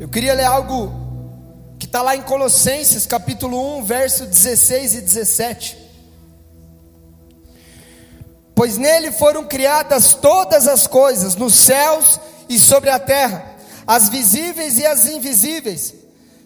[0.00, 0.92] Eu queria ler algo
[1.76, 5.76] que está lá em Colossenses, capítulo 1, verso 16 e 17.
[8.54, 13.44] Pois nele foram criadas todas as coisas, nos céus e sobre a terra,
[13.84, 15.92] as visíveis e as invisíveis,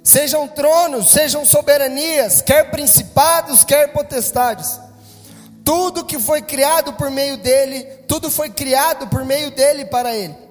[0.02, 4.80] sejam tronos, sejam soberanias, quer principados, quer potestades.
[5.62, 10.41] Tudo que foi criado por meio dele, tudo foi criado por meio dele para ele.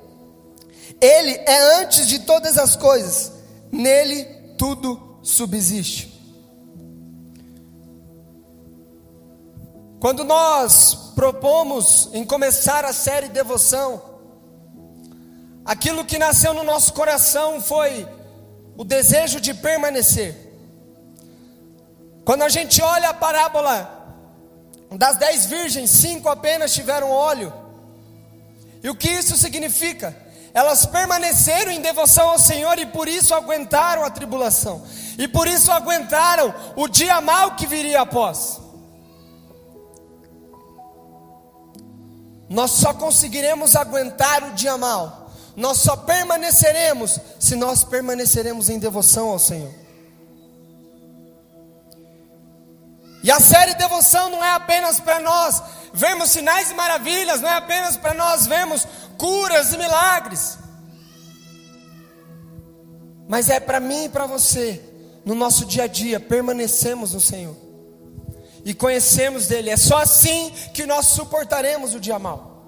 [1.02, 3.32] Ele é antes de todas as coisas,
[3.71, 4.23] nele
[4.57, 6.11] tudo subsiste.
[10.00, 14.01] Quando nós propomos em começar a série Devoção,
[15.65, 18.07] aquilo que nasceu no nosso coração foi
[18.77, 20.36] o desejo de permanecer.
[22.24, 24.15] Quando a gente olha a parábola
[24.91, 27.52] das dez virgens, cinco apenas tiveram óleo.
[28.83, 30.15] E o que isso significa?
[30.54, 34.83] Elas permaneceram em devoção ao Senhor e por isso aguentaram a tribulação.
[35.17, 38.59] E por isso aguentaram o dia mal que viria após.
[42.49, 45.31] Nós só conseguiremos aguentar o dia mal.
[45.55, 49.73] Nós só permaneceremos se nós permaneceremos em devoção ao Senhor.
[53.23, 55.61] E a série devoção não é apenas para nós
[55.94, 58.88] vermos sinais e maravilhas, não é apenas para nós vermos
[59.22, 60.58] curas e milagres.
[63.30, 64.81] Mas é para mim e para você,
[65.23, 67.55] no nosso dia a dia, permanecemos no Senhor
[68.66, 69.69] e conhecemos dele.
[69.69, 72.66] É só assim que nós suportaremos o dia mal.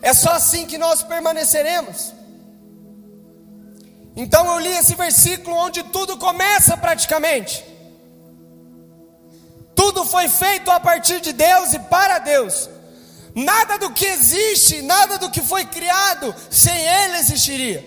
[0.00, 2.14] É só assim que nós permaneceremos.
[4.16, 7.62] Então eu li esse versículo onde tudo começa praticamente.
[9.74, 12.75] Tudo foi feito a partir de Deus e para Deus.
[13.36, 17.86] Nada do que existe, nada do que foi criado, sem Ele existiria.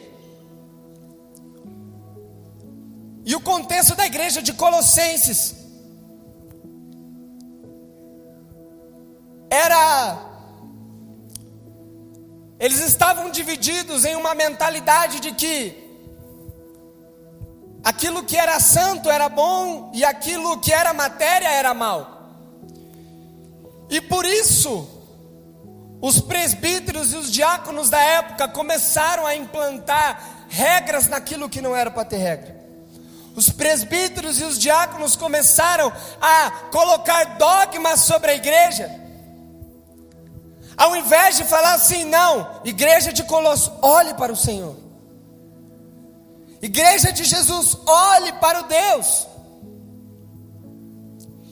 [3.26, 5.56] E o contexto da igreja de Colossenses
[9.50, 10.28] era.
[12.60, 15.76] Eles estavam divididos em uma mentalidade de que
[17.84, 22.20] aquilo que era santo era bom e aquilo que era matéria era mal.
[23.90, 24.99] E por isso,
[26.02, 31.92] os presbíteros e os diáconos da época começaram a implantar regras naquilo que não era
[31.92, 32.60] para ter regra.
[33.36, 38.90] Os presbíteros e os diáconos começaram a colocar dogmas sobre a igreja.
[40.76, 44.78] Ao invés de falar assim, não, igreja de Colosso, olhe para o Senhor.
[46.62, 49.28] Igreja de Jesus, olhe para o Deus.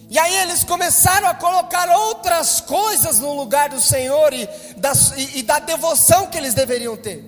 [0.09, 4.47] E aí eles começaram a colocar outras coisas no lugar do Senhor e
[4.77, 7.25] da, e, e da devoção que eles deveriam ter.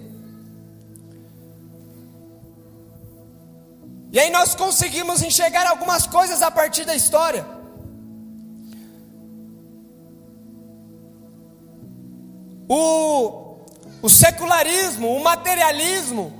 [4.11, 7.45] E aí nós conseguimos enxergar algumas coisas a partir da história.
[12.67, 13.65] O,
[14.01, 16.33] o secularismo, o materialismo,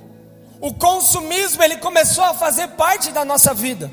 [0.62, 3.92] o consumismo, ele começou a fazer parte da nossa vida.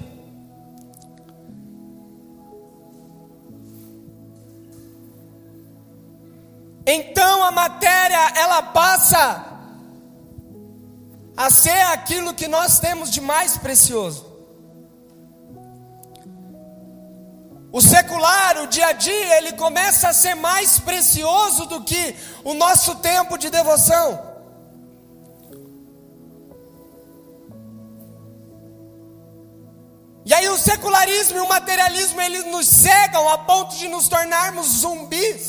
[6.86, 9.44] Então a matéria, ela passa
[11.36, 14.24] a ser aquilo que nós temos de mais precioso.
[17.72, 22.54] O secular, o dia a dia, ele começa a ser mais precioso do que o
[22.54, 24.36] nosso tempo de devoção.
[30.24, 34.66] E aí o secularismo e o materialismo eles nos cegam a ponto de nos tornarmos
[34.80, 35.45] zumbis.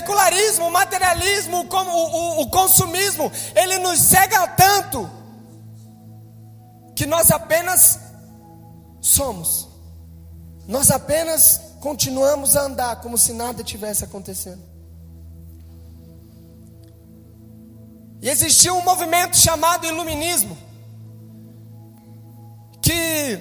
[0.00, 5.08] Secularismo, o materialismo, o, o, o consumismo, ele nos cega tanto
[6.96, 8.00] que nós apenas
[9.00, 9.68] somos.
[10.66, 14.62] Nós apenas continuamos a andar como se nada tivesse acontecendo.
[18.22, 20.56] E existia um movimento chamado Iluminismo,
[22.82, 23.40] que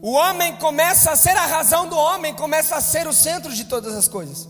[0.00, 3.64] o homem começa a ser a razão do homem, começa a ser o centro de
[3.64, 4.48] todas as coisas.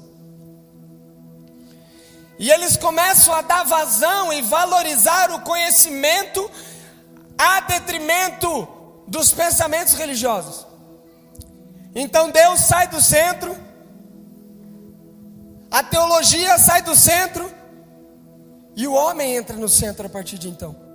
[2.39, 6.51] E eles começam a dar vazão e valorizar o conhecimento
[7.37, 8.69] a detrimento
[9.07, 10.67] dos pensamentos religiosos.
[11.95, 13.69] Então Deus sai do centro
[15.71, 17.53] a teologia sai do centro
[18.75, 20.88] e o homem entra no centro a partir de então.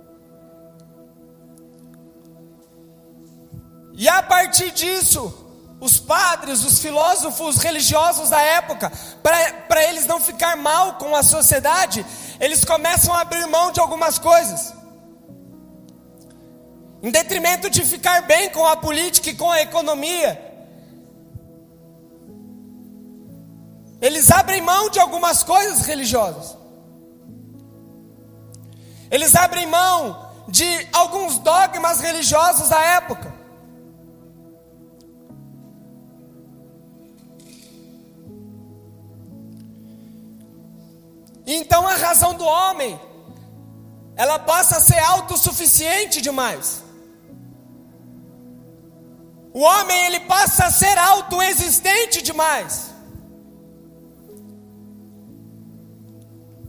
[3.96, 5.32] E a partir disso,
[5.80, 8.90] os padres, os filósofos religiosos da época,
[9.68, 12.04] para eles não ficar mal com a sociedade,
[12.40, 14.72] eles começam a abrir mão de algumas coisas.
[17.02, 20.52] Em detrimento de ficar bem com a política e com a economia.
[24.00, 26.56] Eles abrem mão de algumas coisas religiosas.
[29.10, 33.33] Eles abrem mão de alguns dogmas religiosos da época.
[41.56, 43.00] Então a razão do homem,
[44.16, 46.82] ela passa a ser autossuficiente demais.
[49.52, 52.92] O homem ele passa a ser autoexistente demais.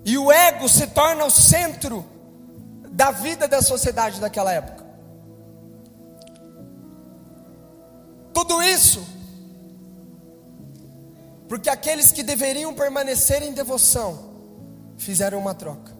[0.05, 2.05] E o ego se torna o centro
[2.91, 4.85] da vida da sociedade daquela época.
[8.31, 9.15] Tudo isso
[11.47, 14.24] porque aqueles que deveriam permanecer em devoção
[14.97, 15.93] fizeram uma troca.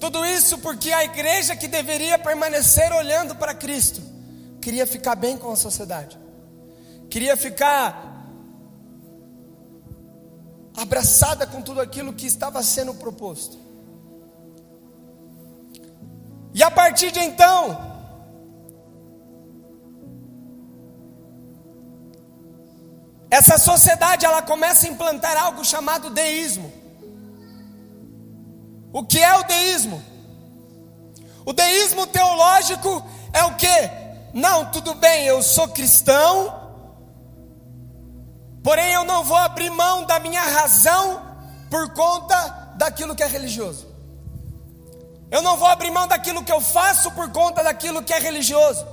[0.00, 4.00] Tudo isso porque a igreja que deveria permanecer olhando para Cristo,
[4.60, 6.18] queria ficar bem com a sociedade,
[7.10, 8.08] queria ficar
[10.76, 13.58] abraçada com tudo aquilo que estava sendo proposto.
[16.54, 17.97] E a partir de então,
[23.30, 26.72] Essa sociedade ela começa a implantar algo chamado deísmo.
[28.92, 30.02] O que é o deísmo?
[31.44, 33.90] O deísmo teológico é o que?
[34.32, 36.54] Não, tudo bem, eu sou cristão,
[38.62, 41.22] porém eu não vou abrir mão da minha razão
[41.70, 42.36] por conta
[42.76, 43.86] daquilo que é religioso.
[45.30, 48.86] Eu não vou abrir mão daquilo que eu faço por conta daquilo que é religioso.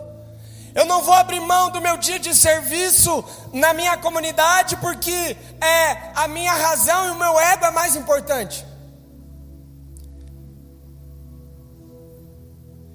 [0.75, 3.23] Eu não vou abrir mão do meu dia de serviço
[3.53, 8.65] na minha comunidade porque é a minha razão e o meu ego é mais importante.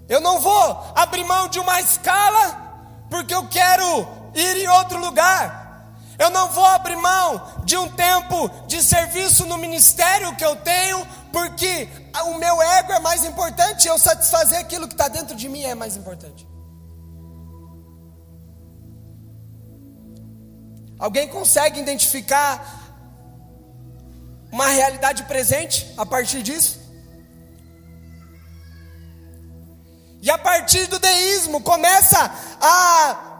[0.07, 5.59] Eu não vou abrir mão de uma escala porque eu quero ir em outro lugar.
[6.19, 11.07] Eu não vou abrir mão de um tempo de serviço no ministério que eu tenho
[11.33, 11.89] porque
[12.27, 13.89] o meu ego é mais importante.
[13.89, 16.50] Eu satisfazer aquilo que está dentro de mim é mais importante.
[21.01, 22.79] Alguém consegue identificar
[24.53, 26.79] uma realidade presente a partir disso?
[30.21, 32.31] E a partir do deísmo começa
[32.61, 33.31] a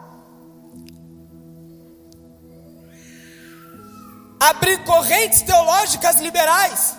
[4.41, 6.97] abrir correntes teológicas liberais.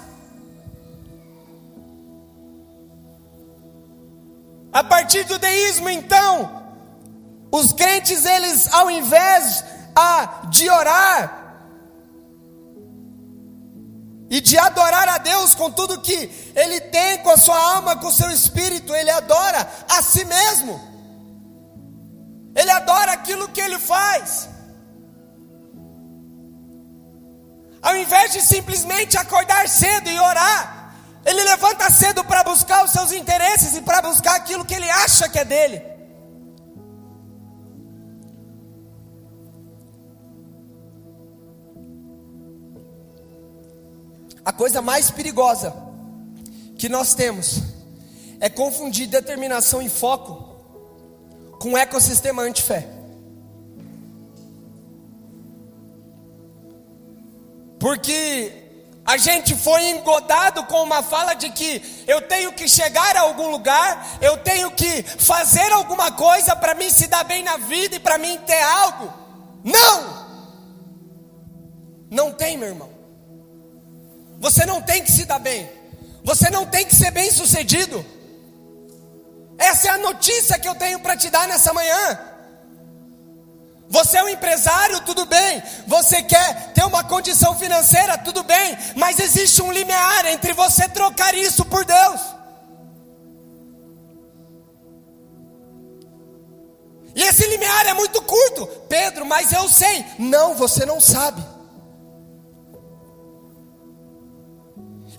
[4.72, 6.63] A partir do deísmo, então,
[7.52, 11.41] os crentes, eles, ao invés a de orar
[14.31, 18.07] e de adorar a Deus com tudo que ele tem, com a sua alma, com
[18.07, 20.79] o seu espírito, ele adora a si mesmo.
[22.55, 24.47] Ele adora aquilo que ele faz.
[27.81, 30.95] Ao invés de simplesmente acordar cedo e orar,
[31.25, 35.27] ele levanta cedo para buscar os seus interesses e para buscar aquilo que ele acha
[35.27, 35.90] que é dele.
[44.51, 45.74] A coisa mais perigosa
[46.77, 47.62] que nós temos
[48.38, 50.34] é confundir determinação e foco
[51.58, 52.86] com ecossistema antifé.
[57.79, 58.51] Porque
[59.05, 63.51] a gente foi engodado com uma fala de que eu tenho que chegar a algum
[63.51, 68.00] lugar, eu tenho que fazer alguma coisa para mim se dar bem na vida e
[68.01, 69.13] para mim ter algo.
[69.63, 70.27] Não!
[72.12, 73.00] Não tem, meu irmão.
[74.41, 75.69] Você não tem que se dar bem.
[76.24, 78.03] Você não tem que ser bem sucedido.
[79.55, 82.19] Essa é a notícia que eu tenho para te dar nessa manhã.
[83.88, 85.62] Você é um empresário, tudo bem.
[85.86, 88.75] Você quer ter uma condição financeira, tudo bem.
[88.95, 92.21] Mas existe um limiar entre você trocar isso por Deus.
[97.13, 98.65] E esse limiar é muito curto.
[98.89, 100.03] Pedro, mas eu sei.
[100.17, 101.50] Não, você não sabe.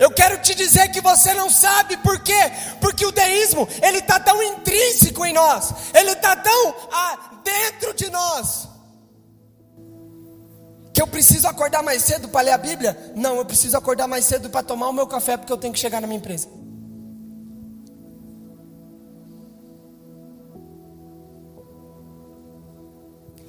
[0.03, 2.51] Eu quero te dizer que você não sabe por quê?
[2.81, 8.11] Porque o deísmo, ele está tão intrínseco em nós, ele está tão ah, dentro de
[8.11, 8.69] nós,
[10.93, 13.13] que eu preciso acordar mais cedo para ler a Bíblia?
[13.15, 15.79] Não, eu preciso acordar mais cedo para tomar o meu café, porque eu tenho que
[15.79, 16.49] chegar na minha empresa.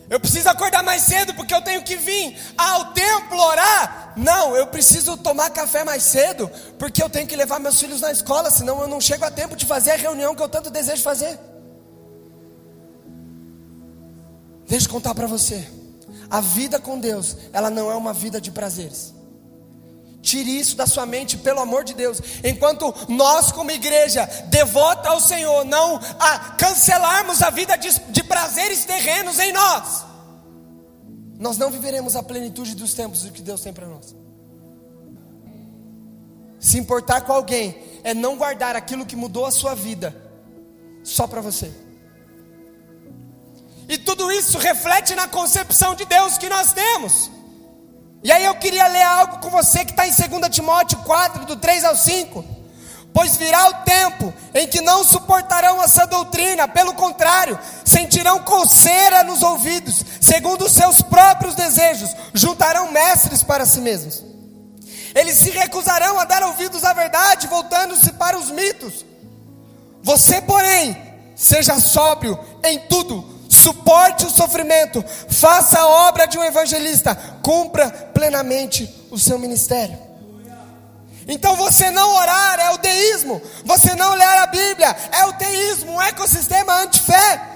[0.08, 0.43] Eu preciso
[0.94, 4.14] mais cedo porque eu tenho que vir ao templo orar.
[4.16, 8.12] Não, eu preciso tomar café mais cedo porque eu tenho que levar meus filhos na
[8.12, 11.02] escola, senão eu não chego a tempo de fazer a reunião que eu tanto desejo
[11.02, 11.40] fazer.
[14.68, 15.68] Deixa eu contar para você.
[16.30, 19.16] A vida com Deus, ela não é uma vida de prazeres.
[20.22, 22.22] Tire isso da sua mente, pelo amor de Deus.
[22.44, 28.86] Enquanto nós, como igreja, devota ao Senhor, não a cancelarmos a vida de, de prazeres
[28.86, 30.13] terrenos em nós,
[31.44, 34.16] nós não viveremos a plenitude dos tempos do que Deus tem para nós.
[36.58, 40.16] Se importar com alguém é não guardar aquilo que mudou a sua vida
[41.04, 41.70] só para você.
[43.90, 47.30] E tudo isso reflete na concepção de Deus que nós temos.
[48.24, 51.58] E aí eu queria ler algo com você que está em 2 Timóteo 4, do
[51.58, 52.54] 3 ao 5.
[53.14, 59.44] Pois virá o tempo em que não suportarão essa doutrina, pelo contrário, sentirão coceira nos
[59.44, 64.24] ouvidos, segundo os seus próprios desejos, juntarão mestres para si mesmos.
[65.14, 69.06] Eles se recusarão a dar ouvidos à verdade, voltando-se para os mitos.
[70.02, 70.96] Você, porém,
[71.36, 77.14] seja sóbrio em tudo, suporte o sofrimento, faça a obra de um evangelista,
[77.44, 79.98] cumpra plenamente o seu ministério.
[81.28, 85.94] Então você não orar é o deísmo, você não ler a Bíblia é o teísmo,
[85.94, 87.53] um ecossistema antifé.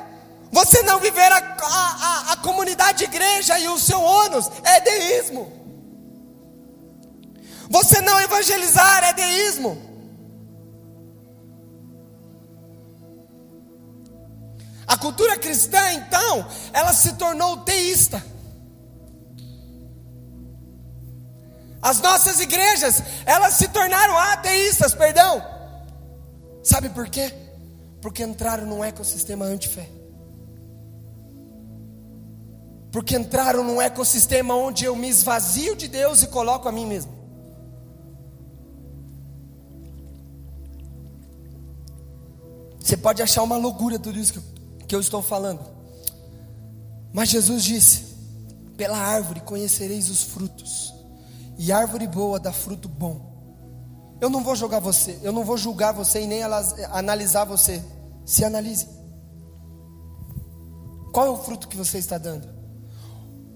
[0.52, 5.52] Você não viver a, a, a, a comunidade igreja e o seu ônus é deísmo.
[7.70, 9.88] Você não evangelizar é deísmo.
[14.88, 18.24] A cultura cristã, então, ela se tornou teísta.
[21.82, 25.44] As nossas igrejas, elas se tornaram ateístas, perdão.
[26.64, 27.34] Sabe por quê?
[28.02, 29.97] Porque entraram num ecossistema antifé.
[32.98, 37.12] Porque entraram num ecossistema onde eu me esvazio de Deus e coloco a mim mesmo.
[42.80, 45.60] Você pode achar uma loucura tudo isso que eu que eu estou falando.
[47.14, 48.16] Mas Jesus disse:
[48.76, 50.92] Pela árvore conhecereis os frutos,
[51.56, 53.32] e árvore boa dá fruto bom.
[54.20, 57.80] Eu não vou jogar você, eu não vou julgar você e nem analisar você.
[58.26, 58.88] Se analise.
[61.14, 62.57] Qual é o fruto que você está dando?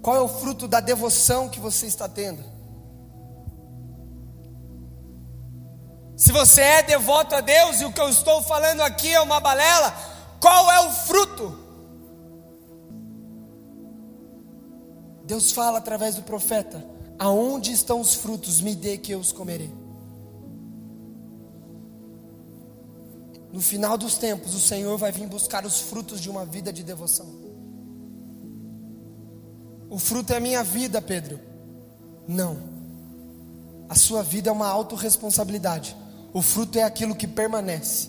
[0.01, 2.43] Qual é o fruto da devoção que você está tendo?
[6.17, 9.39] Se você é devoto a Deus e o que eu estou falando aqui é uma
[9.39, 9.91] balela,
[10.39, 11.59] qual é o fruto?
[15.23, 16.83] Deus fala através do profeta:
[17.17, 18.61] Aonde estão os frutos?
[18.61, 19.71] Me dê que eu os comerei.
[23.51, 26.83] No final dos tempos, o Senhor vai vir buscar os frutos de uma vida de
[26.83, 27.50] devoção.
[29.91, 31.37] O fruto é a minha vida, Pedro.
[32.25, 32.57] Não.
[33.89, 35.97] A sua vida é uma autorresponsabilidade.
[36.31, 38.07] O fruto é aquilo que permanece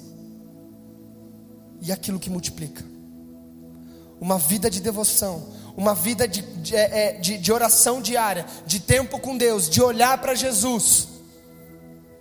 [1.81, 2.85] e aquilo que multiplica.
[4.21, 8.79] Uma vida de devoção, uma vida de, de, é, é, de, de oração diária, de
[8.79, 11.09] tempo com Deus, de olhar para Jesus,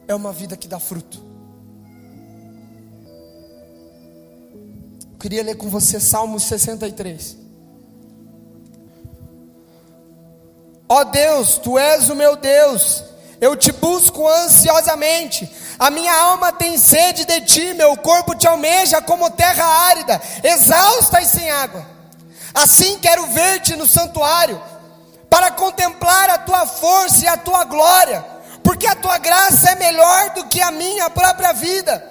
[0.08, 1.24] é uma vida que dá fruto.
[5.12, 7.41] Eu queria ler com você Salmos 63.
[10.92, 13.02] Ó oh Deus, tu és o meu Deus,
[13.40, 15.50] eu te busco ansiosamente.
[15.80, 21.22] A minha alma tem sede de ti, meu corpo te almeja como terra árida, exausta
[21.22, 21.88] e sem água.
[22.54, 24.62] Assim quero ver-te no santuário,
[25.30, 28.22] para contemplar a tua força e a tua glória,
[28.62, 32.06] porque a tua graça é melhor do que a minha própria vida.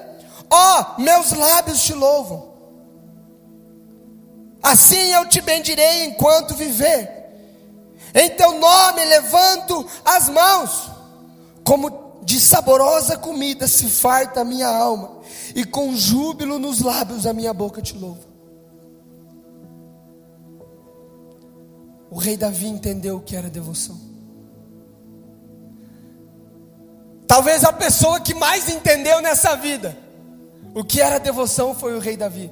[0.48, 2.54] Ó, oh, meus lábios te louvam.
[4.62, 7.19] Assim eu te bendirei enquanto viver.
[8.14, 10.90] Em teu nome levanto as mãos,
[11.64, 15.20] como de saborosa comida se farta a minha alma,
[15.54, 18.28] e com júbilo nos lábios a minha boca te louva.
[22.10, 23.98] O rei Davi entendeu o que era devoção.
[27.26, 29.96] Talvez a pessoa que mais entendeu nessa vida
[30.74, 32.50] o que era devoção foi o rei Davi.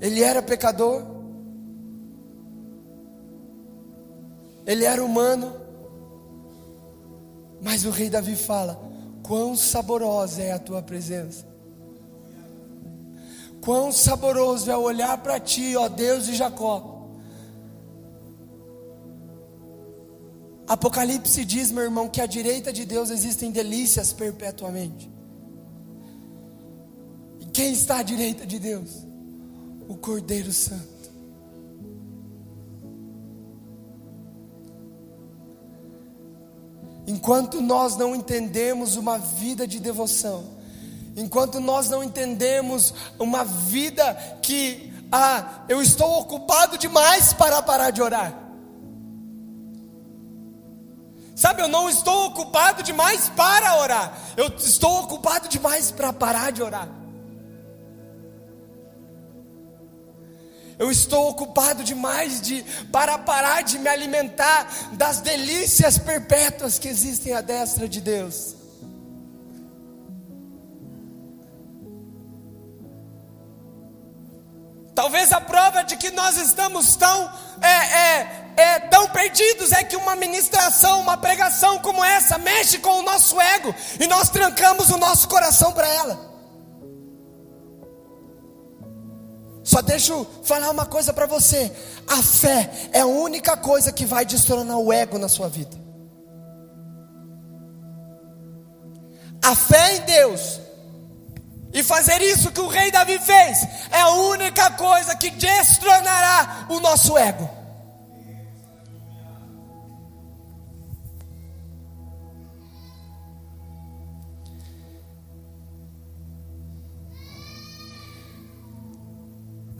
[0.00, 1.04] Ele era pecador,
[4.66, 5.52] ele era humano,
[7.60, 8.80] mas o rei Davi fala:
[9.22, 11.46] Quão saborosa é a tua presença,
[13.60, 16.98] quão saboroso é olhar para ti, ó Deus de Jacó.
[20.66, 25.10] Apocalipse diz, meu irmão, que à direita de Deus existem delícias perpetuamente.
[27.52, 29.09] quem está à direita de Deus?
[29.90, 31.10] O Cordeiro Santo.
[37.08, 40.44] Enquanto nós não entendemos uma vida de devoção,
[41.16, 48.00] enquanto nós não entendemos uma vida que, ah, eu estou ocupado demais para parar de
[48.00, 48.32] orar.
[51.34, 56.62] Sabe, eu não estou ocupado demais para orar, eu estou ocupado demais para parar de
[56.62, 56.99] orar.
[60.80, 67.34] Eu estou ocupado demais de para parar de me alimentar das delícias perpétuas que existem
[67.34, 68.56] à destra de Deus.
[74.94, 79.96] Talvez a prova de que nós estamos tão é, é, é, tão perdidos é que
[79.96, 84.96] uma ministração, uma pregação como essa mexe com o nosso ego e nós trancamos o
[84.96, 86.29] nosso coração para ela.
[89.82, 91.70] Deixa eu falar uma coisa para você:
[92.06, 95.76] a fé é a única coisa que vai destronar o ego na sua vida.
[99.42, 100.60] A fé em Deus
[101.72, 106.80] e fazer isso que o rei Davi fez é a única coisa que destronará o
[106.80, 107.59] nosso ego.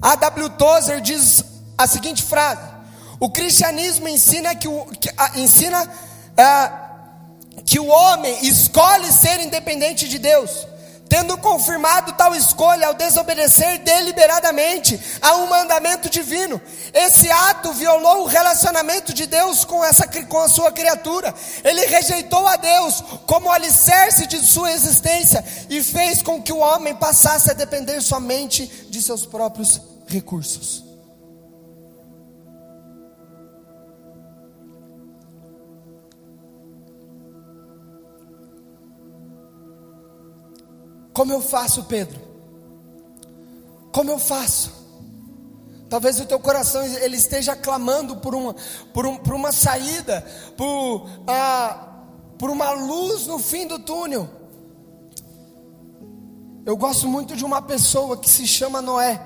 [0.00, 0.50] A W.
[0.50, 1.44] Tozer diz
[1.76, 2.62] a seguinte frase:
[3.18, 10.08] O cristianismo ensina que o, que, a, ensina, uh, que o homem escolhe ser independente
[10.08, 10.66] de Deus,
[11.10, 16.62] tendo confirmado tal escolha ao desobedecer deliberadamente a um mandamento divino.
[16.94, 21.34] Esse ato violou o relacionamento de Deus com, essa, com a sua criatura.
[21.64, 26.94] Ele rejeitou a Deus como alicerce de sua existência e fez com que o homem
[26.94, 30.89] passasse a depender somente de seus próprios recursos.
[41.20, 42.18] Como eu faço, Pedro?
[43.92, 44.72] Como eu faço?
[45.90, 48.56] Talvez o teu coração ele esteja clamando por uma,
[48.94, 52.06] por, um, por uma saída, por, ah,
[52.38, 54.30] por uma luz no fim do túnel.
[56.64, 59.20] Eu gosto muito de uma pessoa que se chama Noé.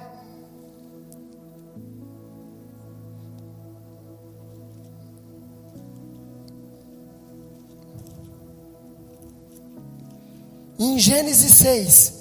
[10.85, 12.13] Em Gênesis 6,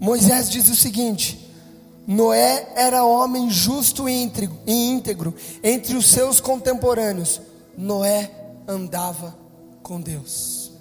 [0.00, 1.48] Moisés diz o seguinte:
[2.04, 4.28] Noé era homem justo e
[4.66, 7.40] íntegro entre os seus contemporâneos.
[7.78, 8.32] Noé
[8.66, 9.32] andava
[9.80, 10.72] com Deus.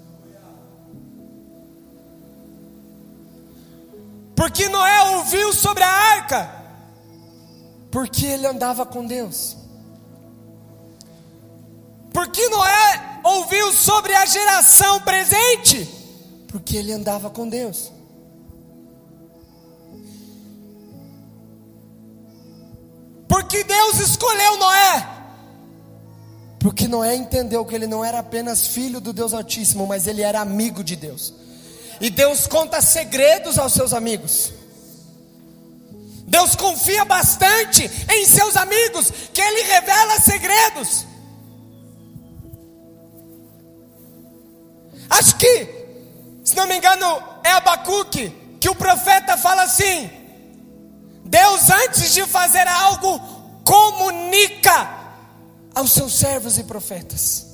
[4.36, 6.52] Porque Noé ouviu sobre a arca?
[7.92, 9.56] Porque ele andava com Deus.
[12.12, 15.90] Porque Noé ouviu sobre a geração presente?
[16.48, 17.92] Porque ele andava com Deus.
[23.28, 25.08] Porque Deus escolheu Noé.
[26.60, 30.42] Porque Noé entendeu que ele não era apenas filho do Deus Altíssimo, mas ele era
[30.42, 31.34] amigo de Deus.
[32.00, 34.52] E Deus conta segredos aos seus amigos.
[36.32, 41.06] Deus confia bastante em seus amigos, que Ele revela segredos.
[45.12, 45.68] Acho que,
[46.44, 47.06] se não me engano,
[47.44, 48.30] é Abacuque,
[48.62, 50.10] que o profeta fala assim:
[51.26, 53.20] Deus, antes de fazer algo,
[53.66, 54.90] comunica
[55.76, 57.48] aos seus servos e profetas.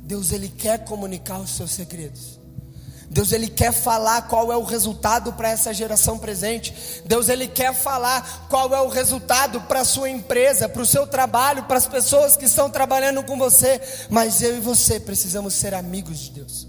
[0.00, 2.37] Deus, Ele quer comunicar os seus segredos.
[3.10, 7.02] Deus ele quer falar qual é o resultado para essa geração presente.
[7.06, 11.06] Deus ele quer falar qual é o resultado para a sua empresa, para o seu
[11.06, 13.80] trabalho, para as pessoas que estão trabalhando com você.
[14.10, 16.68] Mas eu e você precisamos ser amigos de Deus.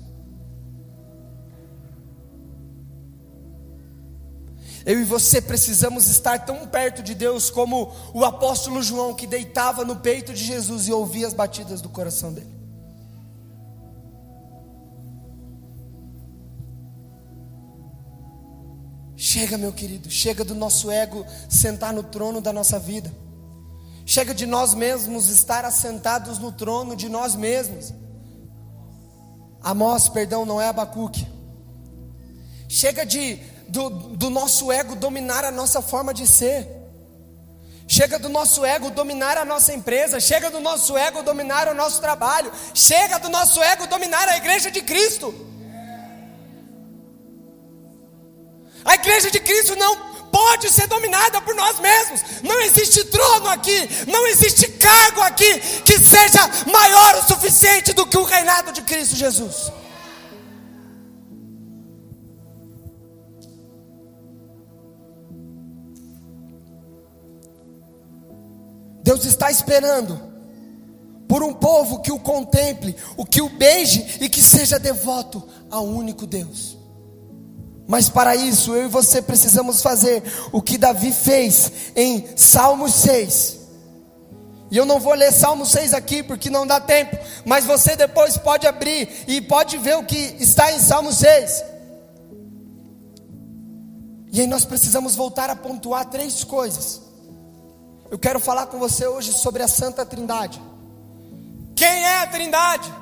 [4.86, 9.84] Eu e você precisamos estar tão perto de Deus como o apóstolo João que deitava
[9.84, 12.59] no peito de Jesus e ouvia as batidas do coração dele.
[19.22, 23.12] Chega, meu querido, chega do nosso ego sentar no trono da nossa vida.
[24.06, 27.94] Chega de nós mesmos estar assentados no trono de nós mesmos.
[29.62, 31.28] Amós, perdão, não é Abacuque.
[32.70, 33.36] Chega de
[33.68, 36.66] do, do nosso ego dominar a nossa forma de ser.
[37.90, 42.00] Chega do nosso ego dominar a nossa empresa, chega do nosso ego dominar o nosso
[42.00, 45.59] trabalho, chega do nosso ego dominar a igreja de Cristo.
[48.90, 49.96] A igreja de Cristo não
[50.32, 52.42] pode ser dominada por nós mesmos.
[52.42, 58.18] Não existe trono aqui, não existe cargo aqui que seja maior o suficiente do que
[58.18, 59.72] o reinado de Cristo Jesus.
[69.04, 70.20] Deus está esperando
[71.28, 75.86] por um povo que o contemple, o que o beije e que seja devoto ao
[75.86, 76.79] único Deus.
[77.90, 80.22] Mas para isso, eu e você precisamos fazer
[80.52, 83.58] o que Davi fez em Salmos 6.
[84.70, 88.38] E eu não vou ler Salmo 6 aqui porque não dá tempo, mas você depois
[88.38, 91.64] pode abrir e pode ver o que está em Salmo 6.
[94.32, 97.02] E aí nós precisamos voltar a pontuar três coisas.
[98.12, 100.62] Eu quero falar com você hoje sobre a Santa Trindade.
[101.76, 102.94] Quem é a Trindade?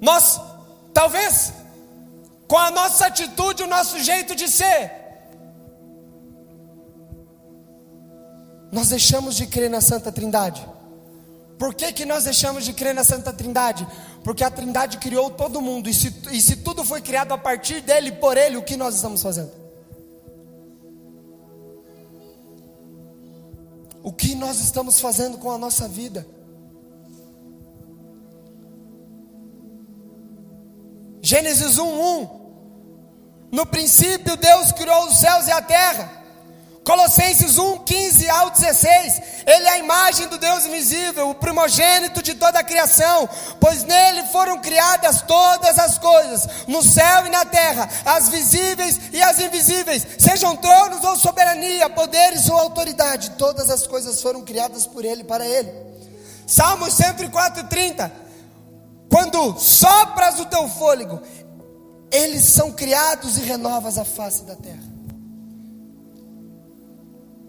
[0.00, 0.40] Nós,
[0.94, 1.59] talvez,
[2.50, 4.90] com a nossa atitude, o nosso jeito de ser,
[8.72, 10.68] nós deixamos de crer na Santa Trindade.
[11.56, 13.86] Por que, que nós deixamos de crer na Santa Trindade?
[14.24, 17.82] Porque a Trindade criou todo mundo, e se, e se tudo foi criado a partir
[17.82, 19.52] dele, por ele, o que nós estamos fazendo?
[24.02, 26.26] O que nós estamos fazendo com a nossa vida?
[31.22, 32.39] Gênesis 1:1
[33.50, 36.20] No princípio Deus criou os céus e a terra.
[36.84, 39.22] Colossenses 1, 15 ao 16.
[39.46, 43.28] Ele é a imagem do Deus invisível, o primogênito de toda a criação,
[43.60, 49.22] pois nele foram criadas todas as coisas, no céu e na terra, as visíveis e
[49.22, 55.04] as invisíveis, sejam tronos ou soberania, poderes ou autoridade, todas as coisas foram criadas por
[55.04, 55.70] ele para ele.
[56.46, 58.10] Salmos 104, 30.
[59.10, 61.20] Quando sopras o teu fôlego,
[62.10, 64.90] eles são criados e renovas a face da terra.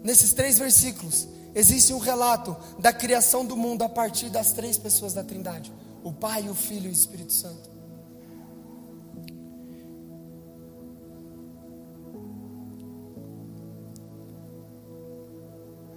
[0.02, 5.12] Nesses três versículos, existe um relato da criação do mundo a partir das três pessoas
[5.12, 5.72] da Trindade:
[6.02, 7.70] o Pai, o Filho e o Espírito Santo.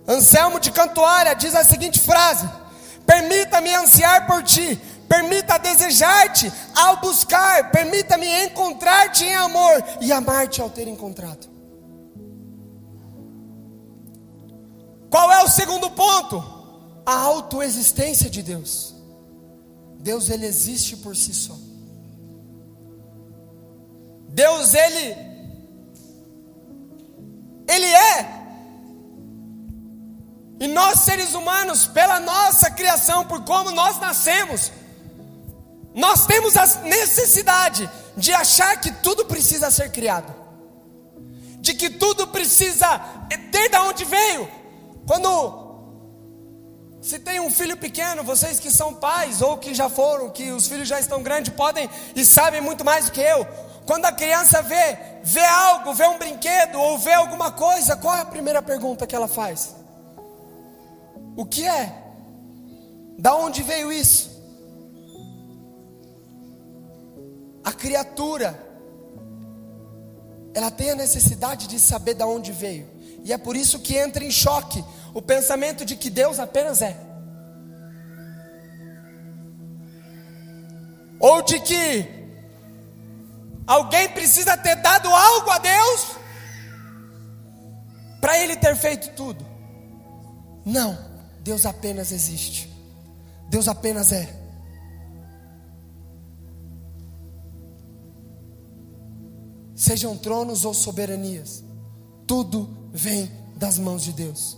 [0.08, 2.48] Anselmo de Cantuária diz a seguinte frase:
[3.06, 10.70] Permita-me ansiar por ti, permita desejar-te ao buscar, permita-me encontrar-te em amor e amar-te ao
[10.70, 11.48] ter encontrado.
[15.10, 16.44] Qual é o segundo ponto?
[17.06, 18.96] A autoexistência de Deus.
[20.00, 21.56] Deus ele existe por si só.
[24.30, 25.36] Deus ele
[27.68, 28.46] ele é.
[30.60, 34.72] E nós seres humanos, pela nossa criação, por como nós nascemos,
[35.96, 40.34] nós temos a necessidade de achar que tudo precisa ser criado.
[41.62, 43.00] De que tudo precisa
[43.52, 44.48] ter de onde veio,
[45.08, 45.64] quando
[47.02, 50.68] se tem um filho pequeno, vocês que são pais ou que já foram, que os
[50.68, 53.48] filhos já estão grandes, podem e sabem muito mais do que eu.
[53.86, 58.22] Quando a criança vê, vê algo, vê um brinquedo ou vê alguma coisa, qual é
[58.22, 59.76] a primeira pergunta que ela faz?
[61.38, 61.96] O que é?
[63.18, 64.35] Da onde veio isso?
[67.66, 68.58] A criatura,
[70.54, 72.88] ela tem a necessidade de saber da onde veio.
[73.24, 76.96] E é por isso que entra em choque o pensamento de que Deus apenas é.
[81.20, 82.08] Ou de que
[83.66, 86.18] alguém precisa ter dado algo a Deus
[88.22, 89.44] para ele ter feito tudo.
[90.64, 90.96] Não,
[91.42, 92.70] Deus apenas existe.
[93.50, 94.45] Deus apenas é.
[99.76, 101.62] Sejam tronos ou soberanias,
[102.26, 104.58] tudo vem das mãos de Deus.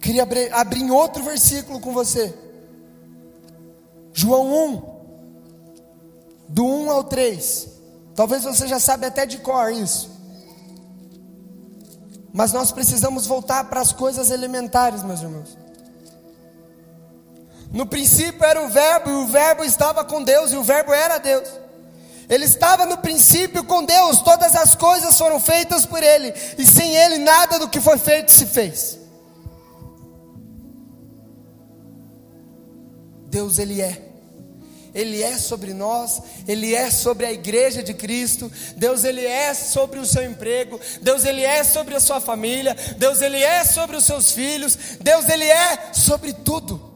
[0.00, 2.32] Queria abrir, abrir outro versículo com você.
[4.14, 4.82] João 1,
[6.48, 7.68] do 1 ao 3.
[8.14, 10.15] Talvez você já sabe até de cor isso.
[12.36, 15.56] Mas nós precisamos voltar para as coisas elementares, meus irmãos.
[17.72, 21.16] No princípio era o Verbo, e o Verbo estava com Deus, e o Verbo era
[21.16, 21.48] Deus.
[22.28, 26.94] Ele estava no princípio com Deus, todas as coisas foram feitas por Ele, e sem
[26.94, 28.98] Ele nada do que foi feito se fez.
[33.30, 34.05] Deus, Ele é.
[34.96, 39.98] Ele é sobre nós, Ele é sobre a igreja de Cristo, Deus Ele é sobre
[39.98, 44.04] o seu emprego, Deus Ele é sobre a sua família, Deus Ele é sobre os
[44.04, 46.94] seus filhos, Deus Ele é sobre tudo.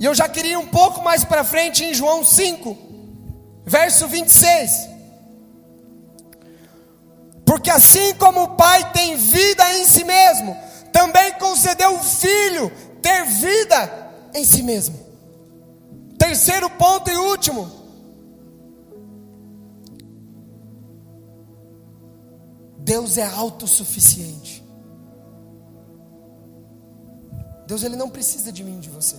[0.00, 2.76] E eu já queria um pouco mais para frente em João 5,
[3.64, 4.99] verso 26.
[7.50, 10.56] Porque assim como o Pai tem vida em si mesmo,
[10.92, 12.70] também concedeu o Filho
[13.02, 14.96] ter vida em si mesmo.
[16.16, 17.68] Terceiro ponto e último.
[22.78, 24.64] Deus é autossuficiente.
[27.66, 29.16] Deus ele não precisa de mim, de você.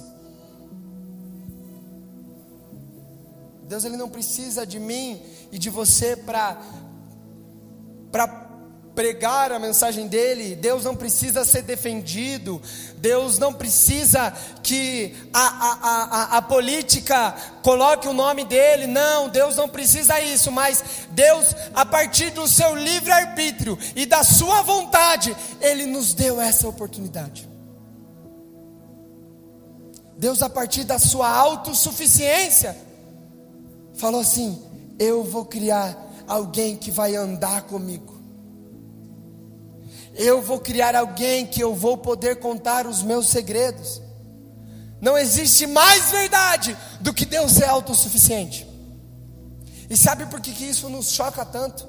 [3.63, 6.58] Deus ele não precisa de mim e de você para
[8.12, 8.41] para
[8.93, 12.62] pregar a mensagem dele, Deus não precisa ser defendido,
[12.97, 19.56] Deus não precisa que a, a, a, a, política coloque o nome dele, não, Deus
[19.56, 25.86] não precisa isso, mas Deus, a partir do seu livre-arbítrio e da sua vontade, Ele
[25.86, 27.50] nos deu essa oportunidade.
[30.17, 32.78] Deus, a partir da sua autossuficiência,
[33.95, 34.62] falou assim:
[35.00, 38.20] Eu vou criar alguém que vai andar comigo.
[40.15, 44.02] Eu vou criar alguém que eu vou poder contar os meus segredos.
[45.00, 48.67] Não existe mais verdade do que Deus é autossuficiente.
[49.89, 51.88] E sabe por que, que isso nos choca tanto?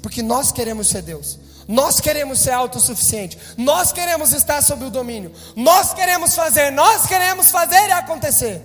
[0.00, 1.38] Porque nós queremos ser Deus.
[1.68, 3.36] Nós queremos ser autossuficiente.
[3.58, 5.32] Nós queremos estar sob o domínio.
[5.54, 8.62] Nós queremos fazer, nós queremos fazer e acontecer.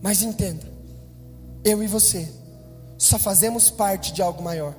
[0.00, 0.77] Mas entenda,
[1.68, 2.32] eu e você,
[2.96, 4.74] só fazemos parte de algo maior.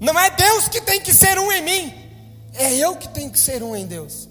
[0.00, 1.94] Não é Deus que tem que ser um em mim,
[2.54, 4.28] é eu que tenho que ser um em Deus.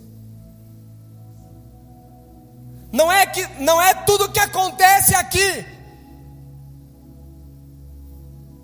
[2.91, 5.65] Não é que não é tudo que acontece aqui.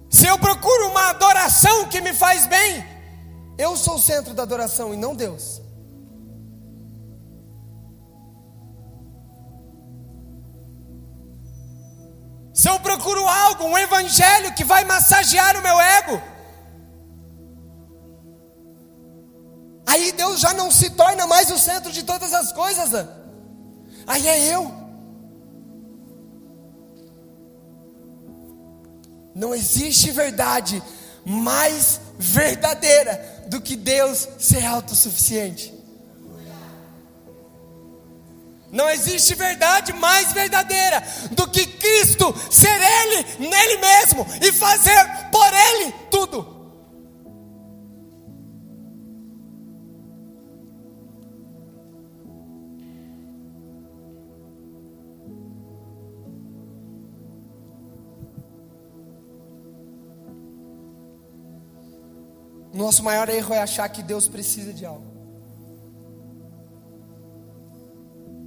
[0.09, 2.83] Se eu procuro uma adoração que me faz bem,
[3.57, 5.61] eu sou o centro da adoração e não Deus.
[12.55, 16.21] Se eu procuro algo, um evangelho que vai massagear o meu ego,
[19.85, 22.91] aí Deus já não se torna mais o centro de todas as coisas.
[24.07, 24.71] Aí é eu.
[29.35, 30.81] Não existe verdade
[31.25, 35.74] mais verdadeira do que Deus ser autossuficiente.
[38.75, 45.47] Não existe verdade mais verdadeira do que Cristo ser Ele nele mesmo e fazer por
[45.53, 46.53] Ele tudo.
[62.73, 65.14] Nosso maior erro é achar que Deus precisa de algo.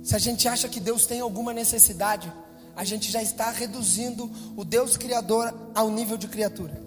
[0.09, 2.33] Se a gente acha que Deus tem alguma necessidade,
[2.75, 6.83] a gente já está reduzindo o Deus Criador ao nível de criatura.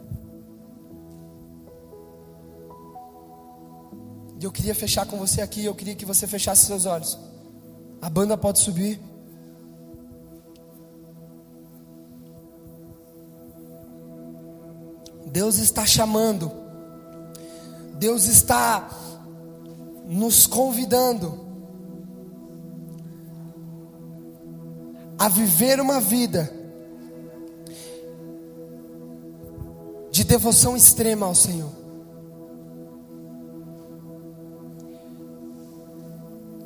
[4.39, 7.15] E eu queria fechar com você aqui, eu queria que você fechasse seus olhos.
[8.01, 8.99] A banda pode subir.
[15.27, 16.51] Deus está chamando,
[17.99, 18.89] Deus está
[20.07, 21.50] nos convidando
[25.21, 26.51] a viver uma vida
[30.09, 31.69] de devoção extrema ao Senhor.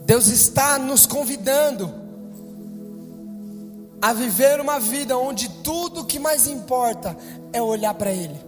[0.06, 1.94] Deus está nos convidando
[4.02, 7.18] a viver uma vida onde tudo que mais importa
[7.52, 8.40] é olhar para Ele.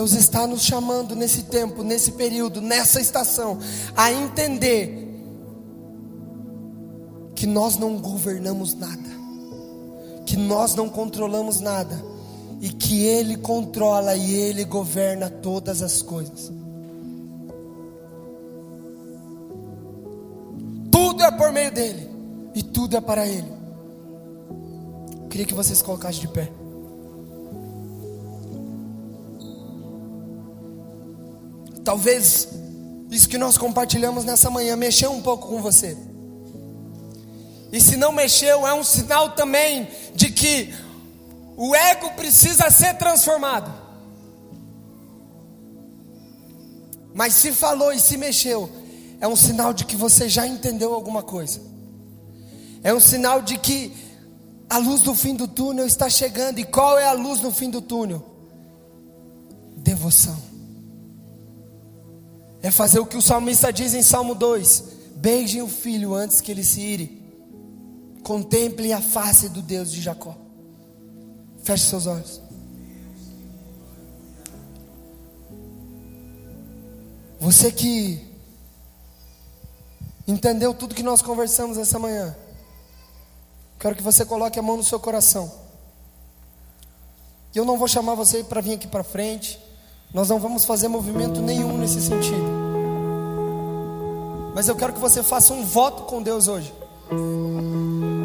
[0.00, 3.58] Deus está nos chamando nesse tempo, nesse período, nessa estação,
[3.94, 5.14] a entender
[7.34, 9.10] que nós não governamos nada,
[10.24, 12.02] que nós não controlamos nada,
[12.62, 16.50] e que Ele controla e Ele governa todas as coisas.
[20.90, 22.08] Tudo é por meio dEle,
[22.54, 23.52] e tudo é para Ele.
[25.28, 26.59] Queria que vocês colocassem de pé.
[31.90, 32.46] Talvez
[33.10, 35.98] isso que nós compartilhamos nessa manhã mexeu um pouco com você.
[37.72, 40.72] E se não mexeu, é um sinal também de que
[41.56, 43.74] o ego precisa ser transformado.
[47.12, 48.70] Mas se falou e se mexeu,
[49.20, 51.60] é um sinal de que você já entendeu alguma coisa.
[52.84, 53.92] É um sinal de que
[54.68, 56.60] a luz do fim do túnel está chegando.
[56.60, 58.24] E qual é a luz no fim do túnel?
[59.78, 60.49] Devoção.
[62.62, 64.84] É fazer o que o salmista diz em Salmo 2:
[65.16, 67.20] Beijem o filho antes que ele se ire.
[68.22, 70.36] Contemplem a face do Deus de Jacó.
[71.62, 72.40] Feche seus olhos.
[77.38, 78.20] Você que
[80.28, 82.36] entendeu tudo que nós conversamos essa manhã,
[83.78, 85.50] quero que você coloque a mão no seu coração.
[87.54, 89.58] Eu não vou chamar você para vir aqui para frente,
[90.12, 92.60] nós não vamos fazer movimento nenhum nesse sentido.
[94.54, 96.74] Mas eu quero que você faça um voto com Deus hoje.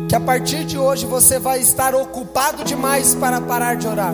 [0.10, 4.14] Que a partir de hoje você vai estar ocupado demais para parar de orar.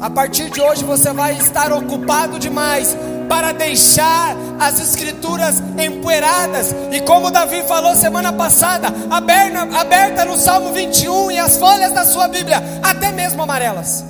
[0.00, 2.96] A partir de hoje você vai estar ocupado demais
[3.28, 6.74] para deixar as escrituras empoeiradas.
[6.90, 12.04] E como Davi falou semana passada, aberta, aberta no Salmo 21 e as folhas da
[12.04, 14.09] sua Bíblia, até mesmo amarelas.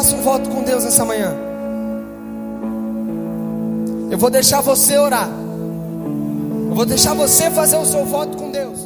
[0.00, 1.36] Faça um voto com Deus essa manhã.
[4.10, 5.28] Eu vou deixar você orar.
[5.28, 8.79] Eu vou deixar você fazer o seu voto com Deus.